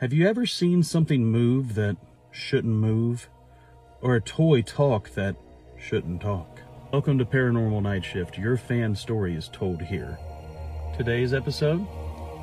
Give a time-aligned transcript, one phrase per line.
[0.00, 1.96] Have you ever seen something move that
[2.30, 3.28] shouldn't move?
[4.00, 5.34] Or a toy talk that
[5.76, 6.60] shouldn't talk?
[6.92, 8.38] Welcome to Paranormal Nightshift.
[8.38, 10.16] Your fan story is told here.
[10.96, 11.84] Today's episode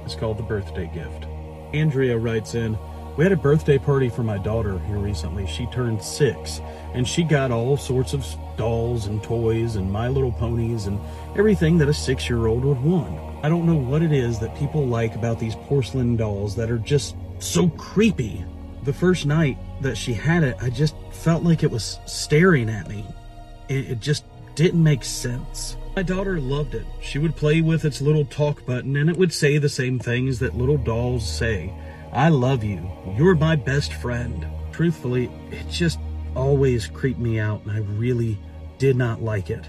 [0.05, 1.27] is called The Birthday Gift.
[1.73, 2.77] Andrea writes in,
[3.15, 5.47] We had a birthday party for my daughter here recently.
[5.47, 6.59] She turned six,
[6.93, 8.25] and she got all sorts of
[8.57, 10.99] dolls and toys and My Little Ponies and
[11.37, 13.17] everything that a six year old would want.
[13.45, 16.79] I don't know what it is that people like about these porcelain dolls that are
[16.79, 17.15] just
[17.45, 18.43] so creepy.
[18.83, 22.87] The first night that she had it, I just felt like it was staring at
[22.87, 23.05] me.
[23.67, 25.77] It, it just didn't make sense.
[25.95, 26.85] My daughter loved it.
[27.01, 30.39] She would play with its little talk button and it would say the same things
[30.39, 31.73] that little dolls say.
[32.11, 32.89] I love you.
[33.17, 34.45] You're my best friend.
[34.71, 35.99] Truthfully, it just
[36.35, 38.37] always creeped me out and I really
[38.77, 39.65] did not like it.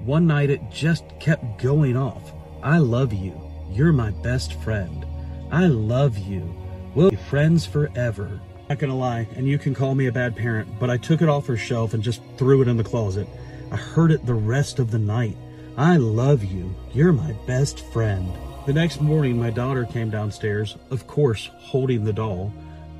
[0.00, 2.32] One night it just kept going off.
[2.62, 3.38] I love you.
[3.70, 5.04] You're my best friend.
[5.50, 6.54] I love you.
[6.94, 8.40] We'll be friends forever.
[8.68, 11.28] Not gonna lie, and you can call me a bad parent, but I took it
[11.28, 13.26] off her shelf and just threw it in the closet.
[13.70, 15.36] I heard it the rest of the night.
[15.76, 16.74] I love you.
[16.92, 18.32] You're my best friend.
[18.66, 22.52] The next morning, my daughter came downstairs, of course, holding the doll,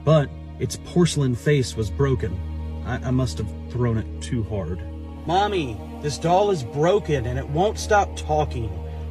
[0.05, 2.39] but its porcelain face was broken.
[2.86, 4.80] I, I must have thrown it too hard.
[5.27, 8.70] Mommy, this doll is broken and it won't stop talking.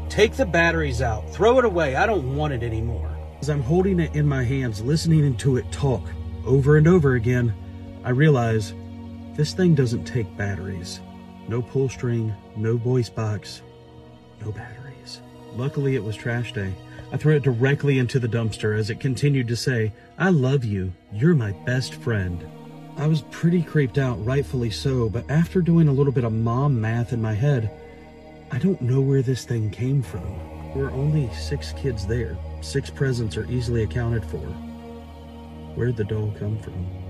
[0.09, 1.29] Take the batteries out.
[1.31, 1.95] Throw it away.
[1.95, 3.16] I don't want it anymore.
[3.47, 6.03] As I'm holding it in my hands, listening to it talk
[6.45, 7.53] over and over again,
[8.03, 8.73] I realize
[9.35, 10.99] this thing doesn't take batteries.
[11.47, 13.61] No pull string, no voice box,
[14.41, 15.21] no batteries.
[15.55, 16.73] Luckily, it was trash day.
[17.13, 20.91] I threw it directly into the dumpster as it continued to say, I love you.
[21.13, 22.45] You're my best friend.
[22.97, 26.81] I was pretty creeped out, rightfully so, but after doing a little bit of mom
[26.81, 27.71] math in my head,
[28.51, 30.56] I don't know where this thing came from.
[30.75, 32.37] Were only six kids there.
[32.61, 34.45] Six presents are easily accounted for.
[35.75, 37.06] Where'd the doll come from?